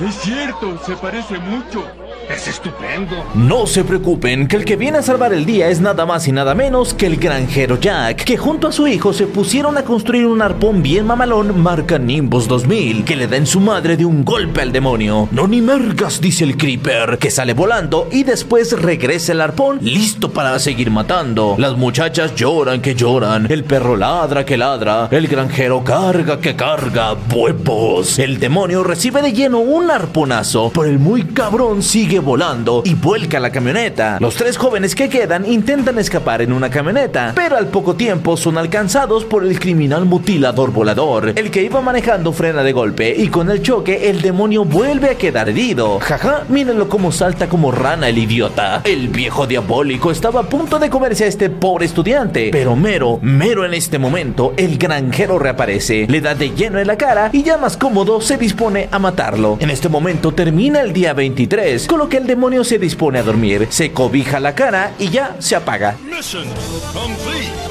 Es 0.00 0.14
cierto, 0.20 0.78
se 0.86 0.94
parece 0.96 1.36
mucho. 1.38 1.84
Es 2.28 2.46
estupendo. 2.46 3.24
No 3.34 3.66
se 3.66 3.84
preocupen, 3.84 4.48
que 4.48 4.56
el 4.56 4.66
que 4.66 4.76
viene 4.76 4.98
a 4.98 5.02
salvar 5.02 5.32
el 5.32 5.46
día 5.46 5.68
es 5.68 5.80
nada 5.80 6.04
más 6.04 6.28
y 6.28 6.32
nada 6.32 6.54
menos 6.54 6.92
que 6.92 7.06
el 7.06 7.16
granjero 7.16 7.80
Jack, 7.80 8.22
que 8.24 8.36
junto 8.36 8.68
a 8.68 8.72
su 8.72 8.86
hijo 8.86 9.14
se 9.14 9.26
pusieron 9.26 9.78
a 9.78 9.82
construir 9.82 10.26
un 10.26 10.42
arpón 10.42 10.82
bien 10.82 11.06
mamalón 11.06 11.58
marca 11.58 11.98
Nimbus 11.98 12.46
2000, 12.46 13.04
que 13.04 13.16
le 13.16 13.28
da 13.28 13.38
en 13.38 13.46
su 13.46 13.60
madre 13.60 13.96
de 13.96 14.04
un 14.04 14.26
golpe 14.26 14.60
al 14.60 14.72
demonio. 14.72 15.28
No 15.32 15.48
ni 15.48 15.62
mergas, 15.62 16.20
dice 16.20 16.44
el 16.44 16.58
Creeper, 16.58 17.16
que 17.16 17.30
sale 17.30 17.54
volando 17.54 18.08
y 18.12 18.24
después 18.24 18.78
regresa 18.78 19.32
el 19.32 19.40
arpón 19.40 19.78
listo 19.80 20.30
para 20.30 20.58
seguir 20.58 20.90
matando. 20.90 21.54
Las 21.56 21.78
muchachas 21.78 22.34
lloran 22.34 22.82
que 22.82 22.94
lloran, 22.94 23.50
el 23.50 23.64
perro 23.64 23.96
ladra 23.96 24.44
que 24.44 24.58
ladra, 24.58 25.08
el 25.10 25.28
granjero 25.28 25.82
carga 25.82 26.38
que 26.38 26.54
carga, 26.54 27.16
huevos. 27.34 28.18
El 28.18 28.38
demonio 28.38 28.84
recibe 28.84 29.22
de 29.22 29.32
lleno 29.32 29.60
un 29.60 29.90
arponazo, 29.90 30.70
pero 30.74 30.84
el 30.84 30.98
muy 30.98 31.22
cabrón 31.24 31.82
sigue 31.82 32.17
volando 32.20 32.82
y 32.84 32.94
vuelca 32.94 33.40
la 33.40 33.50
camioneta. 33.50 34.18
Los 34.20 34.34
tres 34.34 34.56
jóvenes 34.56 34.94
que 34.94 35.08
quedan 35.08 35.46
intentan 35.46 35.98
escapar 35.98 36.42
en 36.42 36.52
una 36.52 36.70
camioneta, 36.70 37.32
pero 37.34 37.56
al 37.56 37.68
poco 37.68 37.94
tiempo 37.94 38.36
son 38.36 38.58
alcanzados 38.58 39.24
por 39.24 39.44
el 39.44 39.58
criminal 39.58 40.04
mutilador 40.04 40.72
volador. 40.72 41.32
El 41.36 41.50
que 41.50 41.62
iba 41.62 41.80
manejando 41.80 42.32
frena 42.32 42.62
de 42.62 42.72
golpe 42.72 43.14
y 43.16 43.28
con 43.28 43.50
el 43.50 43.62
choque 43.62 44.10
el 44.10 44.22
demonio 44.22 44.64
vuelve 44.64 45.10
a 45.10 45.18
quedar 45.18 45.48
herido. 45.48 45.98
Jaja, 46.00 46.44
mírenlo 46.48 46.88
como 46.88 47.12
salta 47.12 47.48
como 47.48 47.70
rana 47.70 48.08
el 48.08 48.18
idiota. 48.18 48.82
El 48.84 49.08
viejo 49.08 49.46
diabólico 49.46 50.10
estaba 50.10 50.40
a 50.40 50.48
punto 50.48 50.78
de 50.78 50.90
comerse 50.90 51.24
a 51.24 51.28
este 51.28 51.50
pobre 51.50 51.86
estudiante, 51.86 52.50
pero 52.52 52.76
mero, 52.76 53.18
mero 53.22 53.64
en 53.64 53.74
este 53.74 53.98
momento, 53.98 54.54
el 54.56 54.78
granjero 54.78 55.38
reaparece, 55.38 56.06
le 56.08 56.20
da 56.20 56.34
de 56.34 56.50
lleno 56.50 56.78
en 56.78 56.86
la 56.86 56.96
cara 56.96 57.30
y 57.32 57.42
ya 57.42 57.58
más 57.58 57.76
cómodo 57.76 58.20
se 58.20 58.36
dispone 58.36 58.88
a 58.90 58.98
matarlo. 58.98 59.56
En 59.60 59.70
este 59.70 59.88
momento 59.88 60.32
termina 60.32 60.80
el 60.80 60.92
día 60.92 61.12
23, 61.12 61.86
con 61.86 61.98
lo 61.98 62.07
que 62.08 62.16
el 62.16 62.26
demonio 62.26 62.64
se 62.64 62.78
dispone 62.78 63.18
a 63.18 63.22
dormir, 63.22 63.66
se 63.70 63.92
cobija 63.92 64.40
la 64.40 64.54
cara 64.54 64.92
y 64.98 65.10
ya 65.10 65.36
se 65.38 65.56
apaga. 65.56 65.96
Mission 66.04 66.46
complete. 66.92 67.68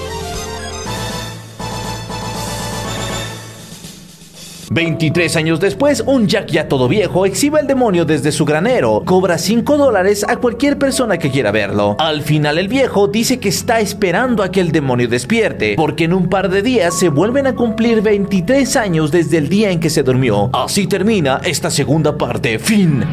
23 4.69 5.35
años 5.37 5.59
después, 5.59 6.03
un 6.05 6.27
Jack 6.27 6.51
ya 6.51 6.67
todo 6.67 6.87
viejo 6.87 7.25
exhibe 7.25 7.59
al 7.59 7.67
demonio 7.67 8.05
desde 8.05 8.31
su 8.31 8.45
granero. 8.45 9.01
Cobra 9.05 9.37
5 9.37 9.77
dólares 9.77 10.25
a 10.27 10.37
cualquier 10.37 10.77
persona 10.77 11.17
que 11.17 11.31
quiera 11.31 11.51
verlo. 11.51 11.95
Al 11.99 12.21
final 12.21 12.57
el 12.57 12.67
viejo 12.67 13.07
dice 13.07 13.39
que 13.39 13.49
está 13.49 13.79
esperando 13.79 14.43
a 14.43 14.51
que 14.51 14.59
el 14.59 14.71
demonio 14.71 15.07
despierte, 15.07 15.75
porque 15.75 16.03
en 16.03 16.13
un 16.13 16.29
par 16.29 16.49
de 16.49 16.61
días 16.61 16.93
se 16.93 17.09
vuelven 17.09 17.47
a 17.47 17.55
cumplir 17.55 18.01
23 18.01 18.75
años 18.75 19.11
desde 19.11 19.37
el 19.37 19.49
día 19.49 19.71
en 19.71 19.79
que 19.79 19.89
se 19.89 20.03
durmió. 20.03 20.49
Así 20.53 20.85
termina 20.85 21.41
esta 21.43 21.71
segunda 21.71 22.17
parte. 22.17 22.59
Fin. 22.59 23.03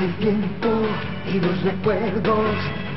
El 0.00 0.14
tiempo 0.18 0.68
y 1.34 1.40
los 1.40 1.60
recuerdos 1.64 2.87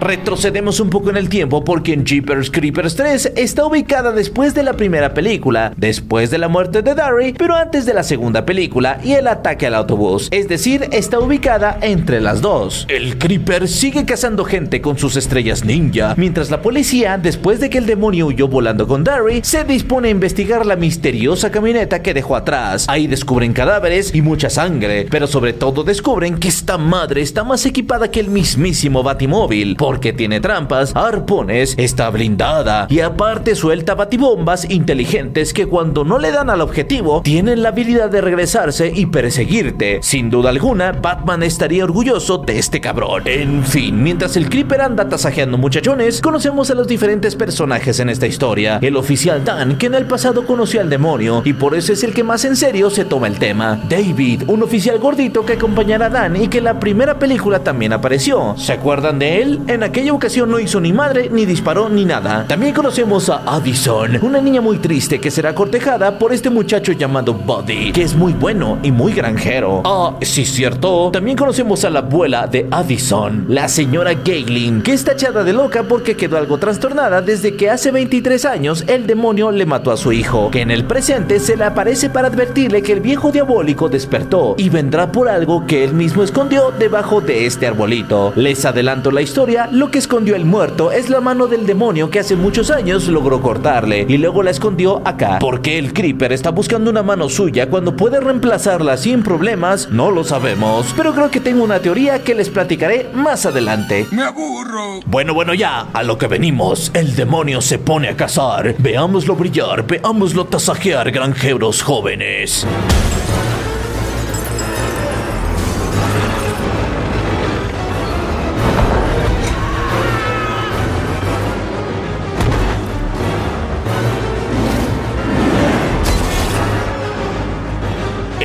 Retrocedemos 0.00 0.80
un 0.80 0.90
poco 0.90 1.10
en 1.10 1.16
el 1.16 1.28
tiempo 1.28 1.64
porque 1.64 1.92
en 1.92 2.04
Jeepers 2.04 2.50
Creepers 2.50 2.94
3 2.94 3.32
está 3.36 3.66
ubicada 3.66 4.12
después 4.12 4.54
de 4.54 4.62
la 4.62 4.74
primera 4.74 5.14
película, 5.14 5.72
después 5.76 6.30
de 6.30 6.38
la 6.38 6.48
muerte 6.48 6.82
de 6.82 6.94
Darry, 6.94 7.34
pero 7.36 7.54
antes 7.54 7.86
de 7.86 7.94
la 7.94 8.02
segunda 8.02 8.46
película 8.46 9.00
y 9.02 9.12
el 9.12 9.26
ataque 9.26 9.66
al 9.66 9.74
autobús. 9.74 10.28
Es 10.30 10.48
decir, 10.48 10.88
está 10.92 11.18
ubicada 11.18 11.78
entre 11.82 12.20
las 12.20 12.40
dos. 12.40 12.86
El 12.88 13.18
Creeper 13.18 13.68
sigue 13.68 14.04
cazando 14.04 14.44
gente 14.44 14.80
con 14.80 14.98
sus 14.98 15.16
estrellas 15.16 15.64
ninja, 15.64 16.14
mientras 16.16 16.50
la 16.50 16.62
policía, 16.62 17.18
después 17.18 17.60
de 17.60 17.70
que 17.70 17.78
el 17.78 17.86
demonio 17.86 18.26
huyó 18.26 18.48
volando 18.48 18.86
con 18.86 19.04
Darry, 19.04 19.40
se 19.42 19.64
dispone 19.64 20.08
a 20.08 20.12
investigar 20.12 20.64
la 20.64 20.76
misteriosa 20.76 21.50
camioneta 21.50 22.02
que 22.02 22.14
dejó 22.14 22.36
atrás. 22.36 22.86
Ahí 22.88 23.06
descubren 23.06 23.52
cadáveres 23.52 24.14
y 24.14 24.22
mucha 24.22 24.50
sangre, 24.50 25.06
pero 25.10 25.26
sobre 25.26 25.52
todo 25.52 25.84
descubren 25.84 26.38
que 26.38 26.48
esta 26.48 26.78
madre 26.78 27.22
está 27.22 27.44
más 27.44 27.66
equipada 27.66 27.97
que 28.06 28.20
el 28.20 28.30
mismísimo 28.30 29.02
Batimóvil, 29.02 29.74
porque 29.74 30.12
tiene 30.12 30.40
trampas, 30.40 30.94
arpones, 30.94 31.74
está 31.76 32.10
blindada 32.10 32.86
y 32.88 33.00
aparte 33.00 33.56
suelta 33.56 33.96
batibombas 33.96 34.70
inteligentes 34.70 35.52
que 35.52 35.66
cuando 35.66 36.04
no 36.04 36.18
le 36.18 36.30
dan 36.30 36.50
al 36.50 36.60
objetivo 36.60 37.22
tienen 37.22 37.62
la 37.62 37.70
habilidad 37.70 38.10
de 38.10 38.20
regresarse 38.20 38.92
y 38.94 39.06
perseguirte. 39.06 39.98
Sin 40.02 40.30
duda 40.30 40.50
alguna, 40.50 40.92
Batman 40.92 41.42
estaría 41.42 41.84
orgulloso 41.84 42.38
de 42.38 42.58
este 42.58 42.80
cabrón. 42.80 43.22
En 43.26 43.64
fin, 43.64 44.00
mientras 44.02 44.36
el 44.36 44.48
Creeper 44.48 44.80
anda 44.80 45.08
tasajeando 45.08 45.58
muchachones, 45.58 46.20
conocemos 46.20 46.70
a 46.70 46.74
los 46.74 46.86
diferentes 46.86 47.34
personajes 47.34 47.98
en 48.00 48.10
esta 48.10 48.26
historia. 48.26 48.78
El 48.82 48.96
oficial 48.96 49.44
Dan, 49.44 49.78
que 49.78 49.86
en 49.86 49.94
el 49.94 50.06
pasado 50.06 50.46
conoció 50.46 50.80
al 50.80 50.90
demonio 50.90 51.42
y 51.44 51.54
por 51.54 51.74
eso 51.74 51.92
es 51.92 52.04
el 52.04 52.14
que 52.14 52.22
más 52.22 52.44
en 52.44 52.56
serio 52.56 52.90
se 52.90 53.04
toma 53.04 53.26
el 53.26 53.38
tema. 53.38 53.80
David, 53.88 54.44
un 54.46 54.62
oficial 54.62 54.98
gordito 54.98 55.44
que 55.44 55.54
acompañará 55.54 56.06
a 56.06 56.10
Dan 56.10 56.36
y 56.36 56.48
que 56.48 56.58
en 56.58 56.64
la 56.64 56.78
primera 56.78 57.18
película 57.18 57.60
también 57.60 57.87
apareció. 57.92 58.54
¿Se 58.56 58.72
acuerdan 58.72 59.18
de 59.18 59.42
él? 59.42 59.60
En 59.66 59.82
aquella 59.82 60.12
ocasión 60.12 60.50
no 60.50 60.58
hizo 60.58 60.80
ni 60.80 60.92
madre, 60.92 61.28
ni 61.30 61.46
disparó, 61.46 61.88
ni 61.88 62.04
nada. 62.04 62.46
También 62.48 62.74
conocemos 62.74 63.28
a 63.28 63.42
Addison, 63.46 64.18
una 64.22 64.40
niña 64.40 64.60
muy 64.60 64.78
triste 64.78 65.20
que 65.20 65.30
será 65.30 65.54
cortejada 65.54 66.18
por 66.18 66.32
este 66.32 66.50
muchacho 66.50 66.92
llamado 66.92 67.34
Buddy, 67.34 67.92
que 67.92 68.02
es 68.02 68.14
muy 68.14 68.32
bueno 68.32 68.78
y 68.82 68.90
muy 68.90 69.12
granjero. 69.12 69.82
Ah, 69.84 70.14
sí, 70.22 70.44
cierto. 70.44 71.10
También 71.12 71.36
conocemos 71.36 71.84
a 71.84 71.90
la 71.90 72.00
abuela 72.00 72.46
de 72.46 72.66
Addison, 72.70 73.46
la 73.48 73.68
señora 73.68 74.14
Gaylin, 74.14 74.82
que 74.82 74.92
está 74.92 75.12
echada 75.12 75.44
de 75.44 75.52
loca 75.52 75.84
porque 75.84 76.16
quedó 76.16 76.36
algo 76.36 76.58
trastornada 76.58 77.22
desde 77.22 77.56
que 77.56 77.70
hace 77.70 77.90
23 77.90 78.44
años 78.44 78.84
el 78.86 79.06
demonio 79.06 79.50
le 79.50 79.66
mató 79.66 79.92
a 79.92 79.96
su 79.96 80.12
hijo, 80.12 80.50
que 80.50 80.62
en 80.62 80.70
el 80.70 80.84
presente 80.84 81.40
se 81.40 81.56
le 81.56 81.64
aparece 81.64 82.10
para 82.10 82.28
advertirle 82.28 82.82
que 82.82 82.92
el 82.92 83.00
viejo 83.00 83.30
diabólico 83.30 83.88
despertó 83.88 84.54
y 84.58 84.68
vendrá 84.68 85.12
por 85.12 85.28
algo 85.28 85.66
que 85.66 85.84
él 85.84 85.94
mismo 85.94 86.22
escondió 86.22 86.72
debajo 86.78 87.20
de 87.20 87.46
este 87.46 87.66
arbolito. 87.68 88.32
Les 88.36 88.64
adelanto 88.64 89.10
la 89.10 89.22
historia, 89.22 89.68
lo 89.70 89.90
que 89.90 89.98
escondió 89.98 90.34
el 90.34 90.44
muerto 90.44 90.90
es 90.90 91.08
la 91.08 91.20
mano 91.20 91.46
del 91.46 91.66
demonio 91.66 92.10
que 92.10 92.18
hace 92.18 92.36
muchos 92.36 92.70
años 92.70 93.06
logró 93.08 93.40
cortarle 93.40 94.06
y 94.08 94.18
luego 94.18 94.42
la 94.42 94.50
escondió 94.50 95.00
acá. 95.04 95.38
¿Por 95.38 95.62
qué 95.62 95.78
el 95.78 95.92
Creeper 95.92 96.32
está 96.32 96.50
buscando 96.50 96.90
una 96.90 97.02
mano 97.02 97.28
suya 97.28 97.68
cuando 97.70 97.96
puede 97.96 98.20
reemplazarla 98.20 98.96
sin 98.96 99.22
problemas? 99.22 99.90
No 99.90 100.10
lo 100.10 100.24
sabemos, 100.24 100.92
pero 100.96 101.14
creo 101.14 101.30
que 101.30 101.40
tengo 101.40 101.64
una 101.64 101.80
teoría 101.80 102.24
que 102.24 102.34
les 102.34 102.48
platicaré 102.48 103.08
más 103.14 103.46
adelante. 103.46 104.06
Me 104.10 104.22
aburro. 104.22 105.00
Bueno, 105.06 105.34
bueno, 105.34 105.54
ya, 105.54 105.88
a 105.92 106.02
lo 106.02 106.18
que 106.18 106.26
venimos. 106.26 106.90
El 106.94 107.14
demonio 107.14 107.60
se 107.60 107.78
pone 107.78 108.08
a 108.08 108.16
cazar. 108.16 108.74
Veámoslo 108.78 109.36
brillar, 109.36 109.86
veámoslo 109.86 110.46
tasajear, 110.46 111.10
granjeros 111.10 111.82
jóvenes. 111.82 112.66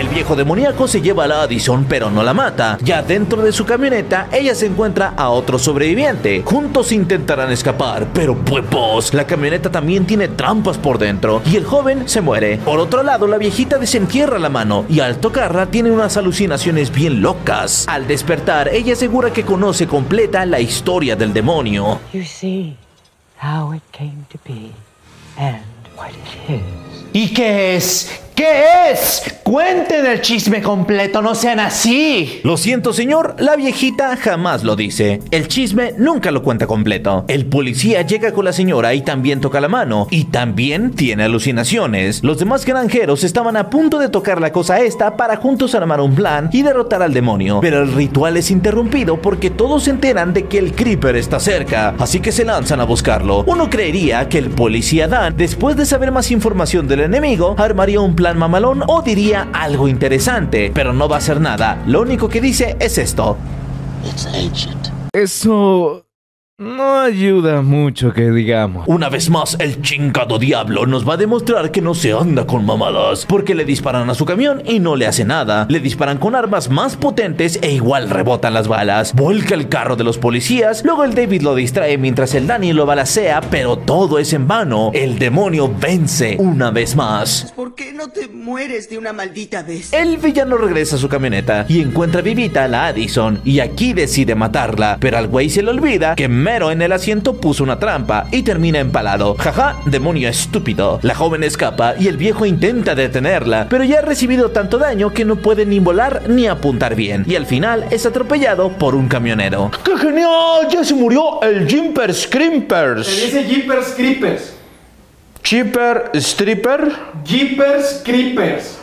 El 0.03 0.09
viejo 0.09 0.35
demoníaco 0.35 0.85
se 0.85 0.99
lleva 0.99 1.23
a 1.23 1.27
la 1.27 1.43
Addison, 1.43 1.85
pero 1.85 2.11
no 2.11 2.23
la 2.23 2.33
mata. 2.33 2.77
Ya 2.81 3.01
dentro 3.01 3.41
de 3.41 3.53
su 3.53 3.63
camioneta, 3.63 4.27
ella 4.33 4.53
se 4.53 4.65
encuentra 4.65 5.13
a 5.15 5.29
otro 5.29 5.57
sobreviviente. 5.57 6.43
Juntos 6.43 6.91
intentarán 6.91 7.53
escapar, 7.53 8.07
pero 8.13 8.35
pues 8.35 9.13
la 9.13 9.25
camioneta 9.25 9.71
también 9.71 10.05
tiene 10.05 10.27
trampas 10.27 10.77
por 10.77 10.97
dentro 10.97 11.41
y 11.45 11.55
el 11.55 11.63
joven 11.63 12.09
se 12.09 12.19
muere. 12.19 12.57
Por 12.57 12.79
otro 12.79 13.01
lado, 13.01 13.27
la 13.27 13.37
viejita 13.37 13.77
desentierra 13.77 14.39
la 14.39 14.49
mano 14.49 14.83
y 14.89 14.99
al 14.99 15.19
tocarla 15.19 15.67
tiene 15.67 15.89
unas 15.89 16.17
alucinaciones 16.17 16.91
bien 16.91 17.21
locas. 17.21 17.85
Al 17.87 18.05
despertar, 18.05 18.67
ella 18.67 18.93
asegura 18.93 19.31
que 19.31 19.45
conoce 19.45 19.87
completa 19.87 20.45
la 20.45 20.59
historia 20.59 21.15
del 21.15 21.31
demonio. 21.31 22.01
You 22.11 22.23
see 22.23 22.75
how 23.41 23.73
it 23.73 23.83
came 23.93 24.25
to 24.33 24.39
be 24.45 24.71
and 25.37 25.63
what 25.95 26.09
it 26.09 26.49
is. 26.49 27.05
¿Y 27.13 27.33
qué 27.33 27.77
es? 27.77 28.22
¿Qué 28.35 28.91
es? 28.91 29.21
Cuenten 29.43 30.07
el 30.07 30.21
chisme 30.21 30.61
completo, 30.63 31.21
no 31.21 31.35
sean 31.35 31.59
así. 31.59 32.39
Lo 32.43 32.57
siento, 32.57 32.91
señor, 32.91 33.35
la 33.37 33.55
viejita 33.55 34.17
jamás 34.17 34.63
lo 34.63 34.75
dice. 34.75 35.21
El 35.29 35.47
chisme 35.47 35.93
nunca 35.99 36.31
lo 36.31 36.41
cuenta 36.41 36.65
completo. 36.65 37.25
El 37.27 37.45
policía 37.45 38.01
llega 38.01 38.31
con 38.31 38.45
la 38.45 38.53
señora 38.53 38.95
y 38.95 39.01
también 39.01 39.39
toca 39.39 39.61
la 39.61 39.67
mano. 39.67 40.07
Y 40.09 40.25
también 40.25 40.91
tiene 40.91 41.25
alucinaciones. 41.25 42.23
Los 42.23 42.39
demás 42.39 42.65
granjeros 42.65 43.23
estaban 43.23 43.55
a 43.55 43.69
punto 43.69 43.99
de 43.99 44.09
tocar 44.09 44.41
la 44.41 44.51
cosa 44.51 44.79
esta 44.79 45.15
para 45.15 45.35
juntos 45.35 45.75
armar 45.75 46.01
un 46.01 46.15
plan 46.15 46.49
y 46.51 46.63
derrotar 46.63 47.03
al 47.03 47.13
demonio. 47.13 47.59
Pero 47.61 47.83
el 47.83 47.93
ritual 47.93 48.37
es 48.37 48.49
interrumpido 48.49 49.21
porque 49.21 49.51
todos 49.51 49.83
se 49.83 49.91
enteran 49.91 50.33
de 50.33 50.45
que 50.47 50.57
el 50.57 50.73
Creeper 50.73 51.15
está 51.17 51.39
cerca. 51.39 51.93
Así 51.99 52.19
que 52.19 52.31
se 52.31 52.45
lanzan 52.45 52.79
a 52.79 52.85
buscarlo. 52.85 53.43
Uno 53.45 53.69
creería 53.69 54.27
que 54.27 54.39
el 54.39 54.49
policía 54.49 55.07
Dan, 55.07 55.37
después 55.37 55.75
de 55.75 55.85
saber 55.85 56.11
más 56.11 56.31
información 56.31 56.87
del 56.87 57.01
enemigo, 57.01 57.53
armaría 57.59 57.99
un 57.99 58.15
plan 58.15 58.22
mamalón 58.31 58.83
o 58.87 59.01
diría 59.01 59.49
algo 59.53 59.87
interesante. 59.87 60.71
Pero 60.73 60.93
no 60.93 61.07
va 61.07 61.17
a 61.17 61.19
hacer 61.19 61.39
nada. 61.41 61.83
Lo 61.85 62.01
único 62.01 62.29
que 62.29 62.41
dice 62.41 62.75
es 62.79 62.97
esto. 62.97 63.37
Eso 65.13 66.02
no 66.63 67.01
ayuda 67.01 67.61
mucho 67.61 68.13
que 68.13 68.31
digamos. 68.31 68.87
Una 68.87 69.09
vez 69.09 69.29
más, 69.29 69.57
el 69.59 69.81
chingado 69.81 70.39
diablo 70.39 70.85
nos 70.85 71.07
va 71.07 71.15
a 71.15 71.17
demostrar 71.17 71.71
que 71.71 71.81
no 71.81 71.93
se 71.93 72.13
anda 72.13 72.47
con 72.47 72.65
mamadas, 72.65 73.25
porque 73.25 73.53
le 73.53 73.65
disparan 73.65 74.09
a 74.09 74.15
su 74.15 74.25
camión 74.25 74.63
y 74.65 74.79
no 74.79 74.95
le 74.95 75.05
hace 75.05 75.25
nada. 75.25 75.65
Le 75.69 75.81
disparan 75.81 76.17
con 76.17 76.35
armas 76.35 76.69
más 76.69 76.95
potentes 76.95 77.59
e 77.61 77.71
igual 77.71 78.09
rebotan 78.09 78.53
las 78.53 78.69
balas. 78.69 79.13
Vuelca 79.13 79.55
el 79.55 79.67
carro 79.67 79.97
de 79.97 80.05
los 80.05 80.17
policías, 80.17 80.85
luego 80.85 81.03
el 81.03 81.13
David 81.13 81.41
lo 81.41 81.53
distrae 81.53 81.97
mientras 81.97 82.33
el 82.33 82.47
Danny 82.47 82.71
lo 82.71 82.85
balacea, 82.85 83.41
pero 83.41 83.77
todo 83.77 84.17
es 84.17 84.31
en 84.31 84.47
vano. 84.47 84.91
El 84.93 85.19
demonio 85.19 85.73
vence 85.79 86.37
una 86.39 86.71
vez 86.71 86.95
más. 86.95 87.53
¿Por 87.55 87.75
qué 87.75 87.91
no 87.91 88.07
te 88.07 88.29
mueres 88.29 88.89
de 88.89 88.97
una 88.97 89.11
maldita 89.11 89.63
vez? 89.63 89.91
El 89.91 90.17
villano 90.17 90.55
regresa 90.55 90.95
a 90.95 90.99
su 90.99 91.09
camioneta 91.09 91.65
y 91.67 91.81
encuentra 91.81 92.21
vivita 92.21 92.63
a 92.63 92.67
la 92.69 92.87
Addison 92.87 93.41
y 93.43 93.59
aquí 93.59 93.91
decide 93.93 94.33
matarla, 94.35 94.97
pero 95.01 95.17
al 95.17 95.27
güey 95.27 95.49
se 95.49 95.61
le 95.61 95.69
olvida 95.69 96.15
que 96.15 96.29
En 96.53 96.83
el 96.83 96.91
asiento 96.91 97.33
puso 97.33 97.63
una 97.63 97.79
trampa 97.79 98.27
y 98.31 98.43
termina 98.43 98.77
empalado. 98.77 99.35
Jaja, 99.39 99.77
demonio 99.87 100.29
estúpido. 100.29 100.99
La 101.01 101.15
joven 101.15 101.43
escapa 101.43 101.95
y 101.97 102.07
el 102.07 102.17
viejo 102.17 102.45
intenta 102.45 102.93
detenerla, 102.93 103.65
pero 103.71 103.83
ya 103.83 103.99
ha 103.99 104.01
recibido 104.03 104.51
tanto 104.51 104.77
daño 104.77 105.11
que 105.11 105.25
no 105.25 105.37
puede 105.37 105.65
ni 105.65 105.79
volar 105.79 106.29
ni 106.29 106.45
apuntar 106.45 106.93
bien 106.93 107.25
y 107.27 107.35
al 107.35 107.47
final 107.47 107.85
es 107.89 108.05
atropellado 108.05 108.69
por 108.77 108.93
un 108.93 109.07
camionero. 109.07 109.71
¡Qué 109.83 109.97
genial! 109.97 110.67
Ya 110.69 110.83
se 110.83 110.93
murió 110.93 111.41
el 111.41 111.67
Jimper 111.67 112.13
Scrimpers. 112.13 113.07
dice 113.07 113.45
Jeepers 113.45 113.93
Creepers. 113.95 114.53
Chipper 115.41 116.11
Stripper. 116.13 116.91
Jeepers 117.25 118.01
Creepers. 118.05 118.77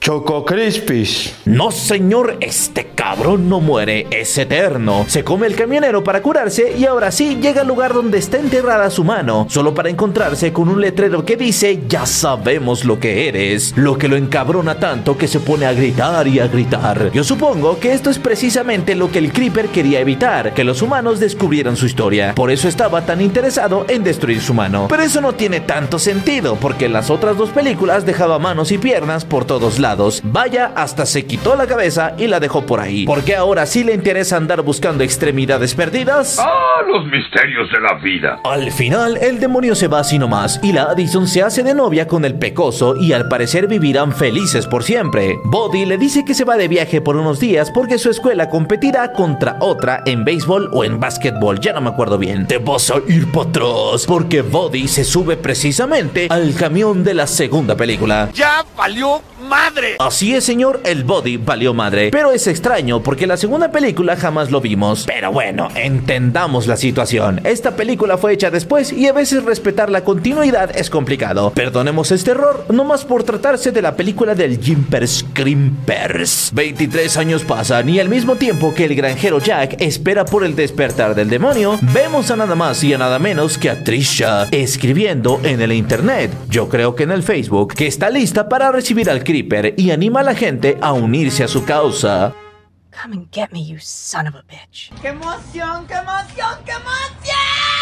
Choco 0.00 0.46
Crispies. 0.46 1.34
No, 1.44 1.70
señor, 1.70 2.38
este 2.40 2.86
cabrón 2.94 3.50
no 3.50 3.60
muere, 3.60 4.06
es 4.10 4.38
eterno. 4.38 5.04
Se 5.06 5.22
come 5.22 5.46
el 5.46 5.54
camionero 5.54 6.02
para 6.02 6.22
curarse 6.22 6.74
y 6.78 6.86
ahora 6.86 7.12
sí 7.12 7.36
llega 7.36 7.60
al 7.60 7.68
lugar 7.68 7.92
donde 7.92 8.16
está 8.16 8.38
enterrada 8.38 8.88
su 8.88 9.04
mano, 9.04 9.46
solo 9.50 9.74
para 9.74 9.90
encontrarse 9.90 10.54
con 10.54 10.70
un 10.70 10.80
letrero 10.80 11.26
que 11.26 11.36
dice, 11.36 11.82
ya 11.86 12.06
sabemos 12.06 12.86
lo 12.86 12.98
que 12.98 13.28
eres, 13.28 13.76
lo 13.76 13.98
que 13.98 14.08
lo 14.08 14.16
encabrona 14.16 14.78
tanto 14.78 15.18
que 15.18 15.28
se 15.28 15.38
pone 15.38 15.66
a 15.66 15.74
gritar 15.74 16.26
y 16.26 16.40
a 16.40 16.46
gritar. 16.46 17.12
Yo 17.12 17.22
supongo 17.22 17.78
que 17.78 17.92
esto 17.92 18.08
es 18.08 18.18
precisamente 18.18 18.94
lo 18.94 19.12
que 19.12 19.18
el 19.18 19.34
Creeper 19.34 19.68
quería 19.68 20.00
evitar, 20.00 20.54
que 20.54 20.64
los 20.64 20.80
humanos 20.80 21.20
descubrieran 21.20 21.76
su 21.76 21.84
historia. 21.84 22.34
Por 22.34 22.50
eso 22.50 22.68
estaba 22.68 23.04
tan 23.04 23.20
interesado 23.20 23.84
en 23.86 24.02
destruir 24.02 24.40
su 24.40 24.54
mano. 24.54 24.86
Pero 24.88 25.02
eso 25.02 25.20
no 25.20 25.34
tiene 25.34 25.60
tanto 25.60 25.98
sentido, 25.98 26.56
porque 26.56 26.86
en 26.86 26.94
las 26.94 27.10
otras 27.10 27.36
dos 27.36 27.50
películas 27.50 28.06
dejaba 28.06 28.38
manos 28.38 28.72
y 28.72 28.78
piernas 28.78 29.26
por 29.26 29.44
todos 29.44 29.78
lados 29.78 29.89
Vaya, 30.22 30.72
hasta 30.76 31.06
se 31.06 31.26
quitó 31.26 31.56
la 31.56 31.66
cabeza 31.66 32.14
y 32.16 32.26
la 32.26 32.40
dejó 32.40 32.64
por 32.64 32.80
ahí. 32.80 33.04
Porque 33.06 33.34
ahora 33.36 33.66
sí 33.66 33.84
le 33.84 33.94
interesa 33.94 34.36
andar 34.36 34.62
buscando 34.62 35.02
extremidades 35.02 35.74
perdidas. 35.74 36.38
¡Ah, 36.38 36.82
los 36.86 37.04
misterios 37.06 37.70
de 37.72 37.80
la 37.80 37.94
vida! 37.94 38.40
Al 38.44 38.70
final, 38.70 39.16
el 39.16 39.40
demonio 39.40 39.74
se 39.74 39.88
va 39.88 40.00
así 40.00 40.18
nomás 40.18 40.60
y 40.62 40.72
la 40.72 40.84
Addison 40.84 41.26
se 41.26 41.42
hace 41.42 41.62
de 41.62 41.74
novia 41.74 42.06
con 42.06 42.24
el 42.24 42.38
pecoso 42.38 42.96
y 42.96 43.12
al 43.12 43.28
parecer 43.28 43.66
vivirán 43.66 44.12
felices 44.12 44.66
por 44.66 44.84
siempre. 44.84 45.38
Body 45.44 45.86
le 45.86 45.98
dice 45.98 46.24
que 46.24 46.34
se 46.34 46.44
va 46.44 46.56
de 46.56 46.68
viaje 46.68 47.00
por 47.00 47.16
unos 47.16 47.40
días 47.40 47.70
porque 47.70 47.98
su 47.98 48.10
escuela 48.10 48.48
competirá 48.48 49.12
contra 49.12 49.56
otra 49.60 50.02
en 50.06 50.24
béisbol 50.24 50.70
o 50.72 50.84
en 50.84 51.00
básquetbol, 51.00 51.60
ya 51.60 51.72
no 51.72 51.80
me 51.80 51.90
acuerdo 51.90 52.18
bien. 52.18 52.46
Te 52.46 52.58
vas 52.58 52.90
a 52.90 52.96
ir 53.08 53.30
para 53.32 53.48
atrás 53.48 54.04
porque 54.06 54.42
Body 54.42 54.86
se 54.88 55.04
sube 55.04 55.36
precisamente 55.36 56.28
al 56.30 56.54
camión 56.54 57.02
de 57.02 57.14
la 57.14 57.26
segunda 57.26 57.76
película. 57.76 58.30
¡Ya 58.32 58.64
valió 58.76 59.22
madre! 59.48 59.79
Así 59.98 60.34
es, 60.34 60.44
señor, 60.44 60.80
el 60.84 61.04
body 61.04 61.36
valió 61.36 61.74
madre. 61.74 62.10
Pero 62.10 62.32
es 62.32 62.46
extraño 62.46 63.02
porque 63.02 63.26
la 63.26 63.36
segunda 63.36 63.70
película 63.70 64.16
jamás 64.16 64.50
lo 64.50 64.60
vimos. 64.60 65.04
Pero 65.06 65.32
bueno, 65.32 65.68
entendamos 65.74 66.66
la 66.66 66.76
situación. 66.76 67.40
Esta 67.44 67.76
película 67.76 68.18
fue 68.18 68.32
hecha 68.32 68.50
después 68.50 68.92
y 68.92 69.06
a 69.06 69.12
veces 69.12 69.44
respetar 69.44 69.90
la 69.90 70.04
continuidad 70.04 70.76
es 70.76 70.90
complicado. 70.90 71.50
Perdonemos 71.50 72.10
este 72.10 72.32
error, 72.32 72.64
no 72.70 72.84
más 72.84 73.04
por 73.04 73.22
tratarse 73.22 73.72
de 73.72 73.82
la 73.82 73.96
película 73.96 74.34
del 74.34 74.60
Jimpers 74.60 75.24
Crimpers. 75.32 76.50
23 76.52 77.16
años 77.16 77.44
pasan 77.44 77.88
y 77.88 78.00
al 78.00 78.08
mismo 78.08 78.36
tiempo 78.36 78.74
que 78.74 78.84
el 78.84 78.94
granjero 78.94 79.38
Jack 79.38 79.76
espera 79.80 80.24
por 80.24 80.44
el 80.44 80.56
despertar 80.56 81.14
del 81.14 81.30
demonio, 81.30 81.78
vemos 81.94 82.30
a 82.30 82.36
nada 82.36 82.54
más 82.54 82.82
y 82.84 82.94
a 82.94 82.98
nada 82.98 83.18
menos 83.18 83.58
que 83.58 83.70
a 83.70 83.82
Trisha 83.84 84.48
escribiendo 84.50 85.40
en 85.44 85.60
el 85.60 85.72
internet, 85.72 86.30
yo 86.48 86.68
creo 86.68 86.94
que 86.94 87.04
en 87.04 87.10
el 87.10 87.22
Facebook, 87.22 87.74
que 87.74 87.86
está 87.86 88.10
lista 88.10 88.48
para 88.48 88.72
recibir 88.72 89.10
al 89.10 89.24
Creeper 89.24 89.69
y 89.76 89.90
anima 89.90 90.20
a 90.20 90.24
la 90.24 90.34
gente 90.34 90.78
a 90.80 90.92
unirse 90.92 91.44
a 91.44 91.48
su 91.48 91.64
causa. 91.64 92.34
Come 93.02 93.16
and 93.16 93.28
get 93.30 93.50
me, 93.52 93.64
you 93.64 93.78
son 93.80 94.26
of 94.26 94.34
a 94.34 94.42
bitch. 94.42 94.92
¡Qué 95.00 95.08
emoción, 95.08 95.86
qué 95.86 95.94
emoción, 95.94 96.58
qué 96.64 96.72
emoción! 96.72 97.80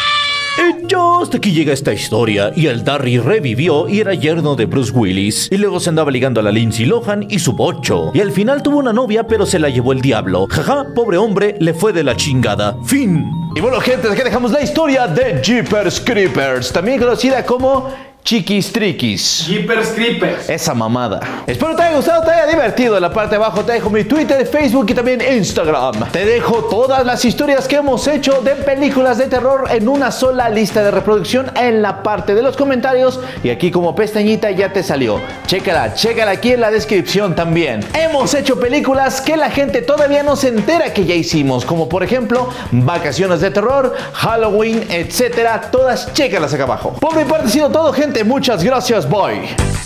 Y 0.58 0.86
ya 0.88 0.98
hasta 1.22 1.36
aquí 1.36 1.52
llega 1.52 1.72
esta 1.72 1.92
historia 1.92 2.52
y 2.54 2.66
el 2.66 2.84
Darry 2.84 3.18
revivió 3.18 3.88
y 3.88 4.00
era 4.00 4.12
yerno 4.12 4.56
de 4.56 4.66
Bruce 4.66 4.92
Willis. 4.92 5.48
Y 5.50 5.56
luego 5.56 5.78
se 5.78 5.88
andaba 5.88 6.10
ligando 6.10 6.40
a 6.40 6.42
la 6.42 6.50
Lindsay 6.50 6.84
Lohan 6.84 7.26
y 7.30 7.38
su 7.38 7.52
bocho. 7.52 8.10
Y 8.12 8.20
al 8.20 8.32
final 8.32 8.62
tuvo 8.62 8.78
una 8.78 8.92
novia 8.92 9.26
pero 9.26 9.46
se 9.46 9.58
la 9.58 9.68
llevó 9.68 9.92
el 9.92 10.00
diablo. 10.00 10.46
Jaja, 10.50 10.86
pobre 10.94 11.16
hombre, 11.16 11.54
le 11.60 11.74
fue 11.74 11.92
de 11.92 12.02
la 12.02 12.16
chingada. 12.16 12.76
Fin. 12.84 13.24
Y 13.54 13.60
bueno 13.60 13.80
gente, 13.80 14.08
aquí 14.08 14.22
dejamos 14.22 14.50
la 14.50 14.60
historia 14.60 15.06
de 15.06 15.40
Jeepers 15.42 16.00
Creepers, 16.00 16.72
también 16.72 16.98
conocida 16.98 17.44
como 17.46 17.90
Chiquis 18.28 18.70
Triquis. 18.70 19.46
Jeepers 19.46 19.88
Creepers. 19.92 20.50
Esa 20.50 20.74
mamada. 20.74 21.18
Espero 21.46 21.74
te 21.74 21.82
haya 21.82 21.96
gustado, 21.96 22.22
te 22.24 22.30
haya 22.30 22.46
divertido. 22.46 22.96
En 22.96 23.00
la 23.00 23.10
parte 23.10 23.30
de 23.30 23.36
abajo 23.36 23.64
te 23.64 23.72
dejo 23.72 23.88
mi 23.88 24.04
Twitter, 24.04 24.46
Facebook 24.46 24.84
y 24.90 24.92
también 24.92 25.22
Instagram. 25.22 26.10
Te 26.12 26.26
dejo 26.26 26.64
todas 26.64 27.06
las 27.06 27.24
historias 27.24 27.66
que 27.66 27.76
hemos 27.76 28.06
hecho 28.06 28.42
de 28.42 28.54
películas 28.54 29.16
de 29.16 29.28
terror 29.28 29.64
en 29.70 29.88
una 29.88 30.10
sola 30.10 30.50
lista 30.50 30.82
de 30.82 30.90
reproducción 30.90 31.50
en 31.56 31.80
la 31.80 32.02
parte 32.02 32.34
de 32.34 32.42
los 32.42 32.54
comentarios. 32.54 33.18
Y 33.42 33.48
aquí 33.48 33.70
como 33.70 33.94
pestañita 33.94 34.50
ya 34.50 34.74
te 34.74 34.82
salió. 34.82 35.22
Chécala, 35.46 35.94
chécala 35.94 36.32
aquí 36.32 36.52
en 36.52 36.60
la 36.60 36.70
descripción 36.70 37.34
también. 37.34 37.80
Hemos 37.94 38.34
hecho 38.34 38.60
películas 38.60 39.22
que 39.22 39.38
la 39.38 39.50
gente 39.50 39.80
todavía 39.80 40.22
no 40.22 40.36
se 40.36 40.48
entera 40.48 40.92
que 40.92 41.06
ya 41.06 41.14
hicimos. 41.14 41.64
Como 41.64 41.88
por 41.88 42.02
ejemplo, 42.02 42.50
Vacaciones 42.72 43.40
de 43.40 43.50
Terror, 43.50 43.94
Halloween, 44.12 44.84
etcétera. 44.90 45.70
Todas 45.72 46.12
chécalas 46.12 46.52
acá 46.52 46.64
abajo. 46.64 46.92
Por 47.00 47.16
mi 47.16 47.24
parte 47.24 47.46
ha 47.46 47.50
sido 47.50 47.70
todo, 47.70 47.90
gente 47.90 48.17
muchas 48.24 48.62
gracias, 48.64 49.08
bye. 49.08 49.77